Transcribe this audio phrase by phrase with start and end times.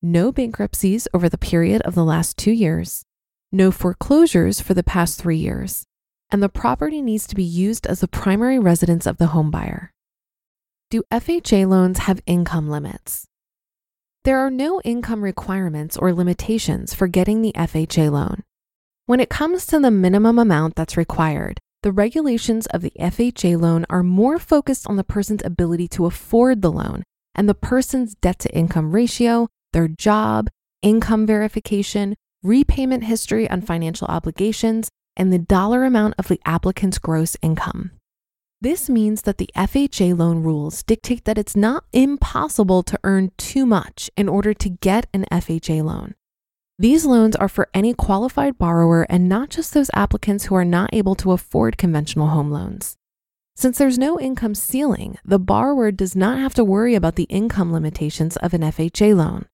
[0.00, 3.04] No bankruptcies over the period of the last two years.
[3.52, 5.84] No foreclosures for the past three years.
[6.30, 9.90] And the property needs to be used as the primary residence of the homebuyer.
[10.88, 13.26] Do FHA loans have income limits?
[14.24, 18.42] There are no income requirements or limitations for getting the FHA loan.
[19.06, 23.86] When it comes to the minimum amount that's required, the regulations of the FHA loan
[23.88, 27.02] are more focused on the person's ability to afford the loan
[27.34, 30.50] and the person's debt to income ratio, their job,
[30.82, 37.38] income verification, repayment history on financial obligations, and the dollar amount of the applicant's gross
[37.40, 37.92] income.
[38.62, 43.64] This means that the FHA loan rules dictate that it's not impossible to earn too
[43.64, 46.14] much in order to get an FHA loan.
[46.78, 50.90] These loans are for any qualified borrower and not just those applicants who are not
[50.92, 52.98] able to afford conventional home loans.
[53.56, 57.72] Since there's no income ceiling, the borrower does not have to worry about the income
[57.72, 59.46] limitations of an FHA loan.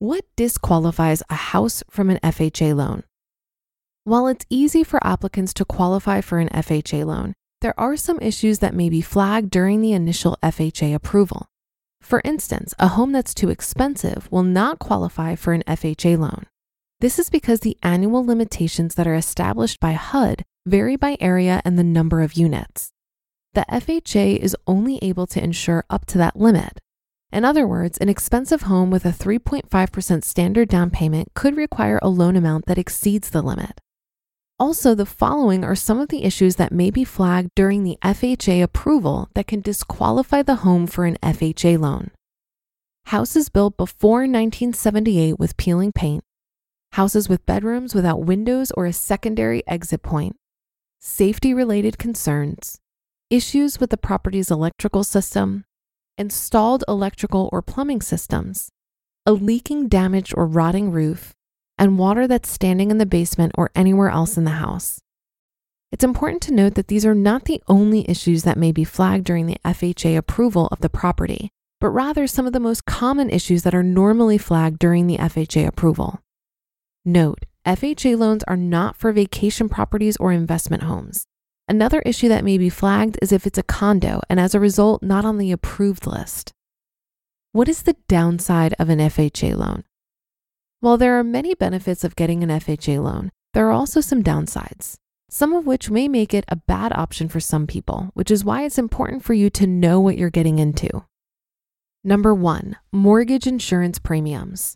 [0.00, 3.04] What disqualifies a house from an FHA loan?
[4.04, 8.58] While it's easy for applicants to qualify for an FHA loan, there are some issues
[8.58, 11.46] that may be flagged during the initial FHA approval.
[12.00, 16.46] For instance, a home that's too expensive will not qualify for an FHA loan.
[17.00, 21.78] This is because the annual limitations that are established by HUD vary by area and
[21.78, 22.90] the number of units.
[23.54, 26.80] The FHA is only able to insure up to that limit.
[27.32, 32.08] In other words, an expensive home with a 3.5% standard down payment could require a
[32.08, 33.80] loan amount that exceeds the limit.
[34.58, 38.62] Also, the following are some of the issues that may be flagged during the FHA
[38.62, 42.10] approval that can disqualify the home for an FHA loan.
[43.06, 46.22] Houses built before 1978 with peeling paint,
[46.92, 50.36] houses with bedrooms without windows or a secondary exit point,
[51.00, 52.78] safety related concerns,
[53.30, 55.64] issues with the property's electrical system,
[56.18, 58.68] installed electrical or plumbing systems,
[59.26, 61.32] a leaking, damaged, or rotting roof,
[61.82, 65.00] and water that's standing in the basement or anywhere else in the house.
[65.90, 69.24] It's important to note that these are not the only issues that may be flagged
[69.24, 73.64] during the FHA approval of the property, but rather some of the most common issues
[73.64, 76.20] that are normally flagged during the FHA approval.
[77.04, 81.26] Note, FHA loans are not for vacation properties or investment homes.
[81.66, 85.02] Another issue that may be flagged is if it's a condo and as a result,
[85.02, 86.52] not on the approved list.
[87.50, 89.82] What is the downside of an FHA loan?
[90.82, 94.96] While there are many benefits of getting an FHA loan, there are also some downsides,
[95.30, 98.64] some of which may make it a bad option for some people, which is why
[98.64, 101.04] it's important for you to know what you're getting into.
[102.02, 104.74] Number one, mortgage insurance premiums.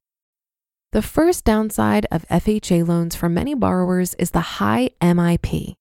[0.92, 5.74] The first downside of FHA loans for many borrowers is the high MIP.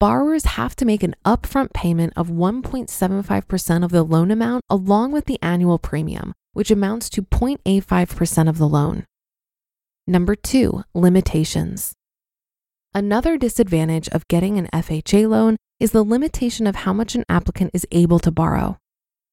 [0.00, 5.26] Borrowers have to make an upfront payment of 1.75% of the loan amount along with
[5.26, 9.06] the annual premium, which amounts to 0.85% of the loan.
[10.06, 11.92] Number two, limitations.
[12.92, 17.70] Another disadvantage of getting an FHA loan is the limitation of how much an applicant
[17.72, 18.78] is able to borrow.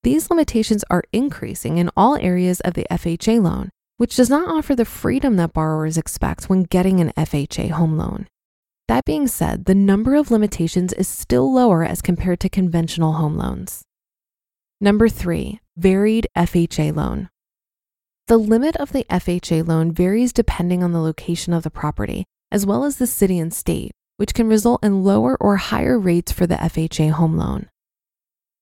[0.04, 4.76] These limitations are increasing in all areas of the FHA loan, which does not offer
[4.76, 8.28] the freedom that borrowers expect when getting an FHA home loan.
[8.88, 13.36] That being said, the number of limitations is still lower as compared to conventional home
[13.36, 13.82] loans.
[14.80, 17.30] Number three, varied FHA loan.
[18.30, 22.64] The limit of the FHA loan varies depending on the location of the property, as
[22.64, 26.46] well as the city and state, which can result in lower or higher rates for
[26.46, 27.68] the FHA home loan.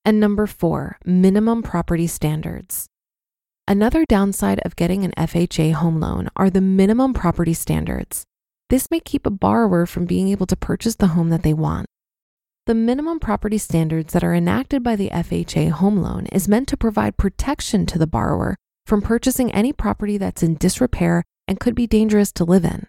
[0.06, 2.88] And number four, minimum property standards.
[3.68, 8.24] Another downside of getting an FHA home loan are the minimum property standards.
[8.70, 11.88] This may keep a borrower from being able to purchase the home that they want.
[12.68, 16.78] The minimum property standards that are enacted by the FHA home loan is meant to
[16.78, 18.56] provide protection to the borrower
[18.88, 22.88] from purchasing any property that's in disrepair and could be dangerous to live in.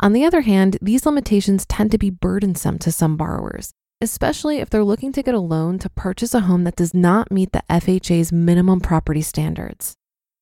[0.00, 4.68] On the other hand, these limitations tend to be burdensome to some borrowers, especially if
[4.68, 7.62] they're looking to get a loan to purchase a home that does not meet the
[7.70, 9.94] FHA's minimum property standards.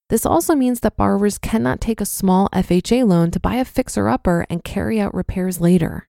[0.09, 4.09] This also means that borrowers cannot take a small FHA loan to buy a fixer
[4.09, 6.09] upper and carry out repairs later.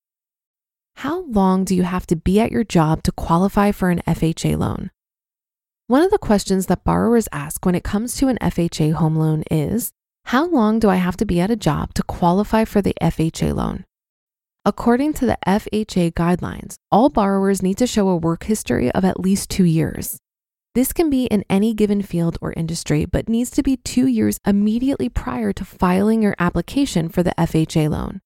[0.96, 4.58] How long do you have to be at your job to qualify for an FHA
[4.58, 4.92] loan?
[5.90, 9.44] One of the questions that borrowers ask when it comes to an FHA home loan
[9.50, 9.90] is
[10.26, 13.56] How long do I have to be at a job to qualify for the FHA
[13.56, 13.86] loan?
[14.64, 19.20] According to the FHA guidelines, all borrowers need to show a work history of at
[19.20, 20.20] least two years.
[20.76, 24.38] This can be in any given field or industry, but needs to be two years
[24.46, 28.22] immediately prior to filing your application for the FHA loan.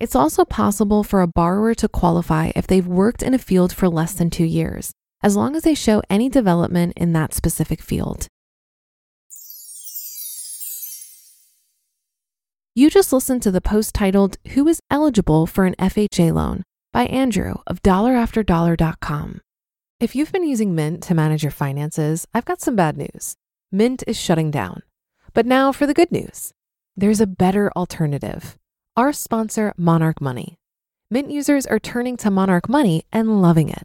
[0.00, 3.88] It's also possible for a borrower to qualify if they've worked in a field for
[3.88, 4.92] less than two years,
[5.22, 8.28] as long as they show any development in that specific field.
[12.74, 17.06] You just listened to the post titled Who is Eligible for an FHA Loan by
[17.06, 19.40] Andrew of dollarafterdollar.com.
[19.98, 23.34] If you've been using Mint to manage your finances, I've got some bad news.
[23.72, 24.82] Mint is shutting down.
[25.32, 26.52] But now for the good news
[26.98, 28.56] there's a better alternative.
[28.96, 30.58] Our sponsor, Monarch Money.
[31.10, 33.84] Mint users are turning to Monarch Money and loving it.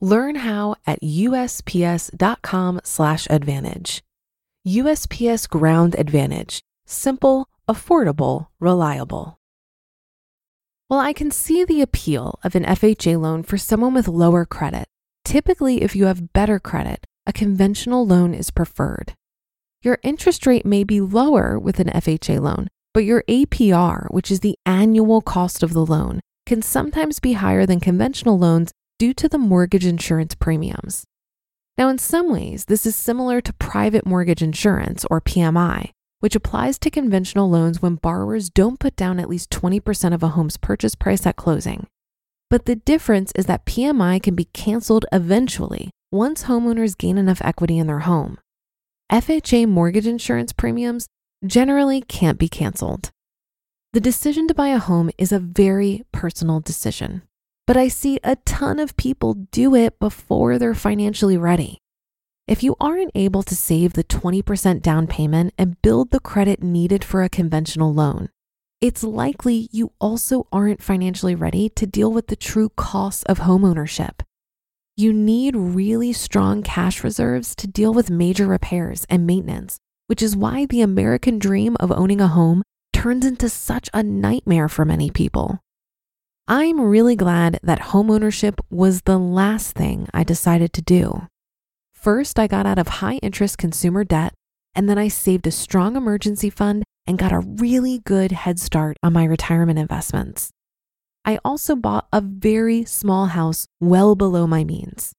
[0.00, 4.02] Learn how at usps.com/advantage.
[4.66, 9.38] USPS Ground Advantage simple, affordable, reliable.
[10.88, 14.86] While I can see the appeal of an FHA loan for someone with lower credit,
[15.24, 19.14] typically, if you have better credit, a conventional loan is preferred.
[19.82, 24.40] Your interest rate may be lower with an FHA loan, but your APR, which is
[24.40, 29.28] the annual cost of the loan, can sometimes be higher than conventional loans due to
[29.28, 31.04] the mortgage insurance premiums.
[31.76, 36.78] Now, in some ways, this is similar to private mortgage insurance, or PMI, which applies
[36.78, 40.94] to conventional loans when borrowers don't put down at least 20% of a home's purchase
[40.94, 41.86] price at closing.
[42.48, 47.76] But the difference is that PMI can be canceled eventually once homeowners gain enough equity
[47.76, 48.38] in their home.
[49.12, 51.06] FHA mortgage insurance premiums
[51.44, 53.10] generally can't be canceled.
[53.92, 57.22] The decision to buy a home is a very personal decision.
[57.66, 61.78] But I see a ton of people do it before they're financially ready.
[62.46, 67.02] If you aren't able to save the 20% down payment and build the credit needed
[67.02, 68.28] for a conventional loan,
[68.80, 74.20] it's likely you also aren't financially ready to deal with the true costs of homeownership.
[74.96, 80.36] You need really strong cash reserves to deal with major repairs and maintenance, which is
[80.36, 85.10] why the American dream of owning a home turns into such a nightmare for many
[85.10, 85.58] people.
[86.48, 91.26] I'm really glad that homeownership was the last thing I decided to do.
[91.92, 94.32] First, I got out of high interest consumer debt,
[94.72, 98.96] and then I saved a strong emergency fund and got a really good head start
[99.02, 100.50] on my retirement investments.
[101.24, 105.14] I also bought a very small house well below my means.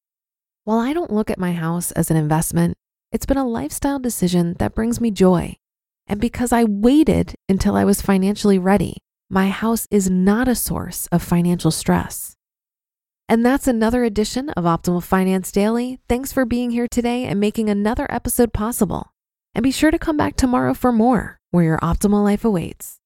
[0.63, 2.77] While I don't look at my house as an investment,
[3.11, 5.57] it's been a lifestyle decision that brings me joy.
[6.07, 11.07] And because I waited until I was financially ready, my house is not a source
[11.11, 12.33] of financial stress.
[13.27, 15.99] And that's another edition of Optimal Finance Daily.
[16.07, 19.11] Thanks for being here today and making another episode possible.
[19.53, 22.99] And be sure to come back tomorrow for more, where your optimal life awaits.